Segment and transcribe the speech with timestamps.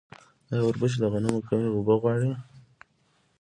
[0.51, 2.31] آیا وربشې له غنمو کمې اوبه غواړي؟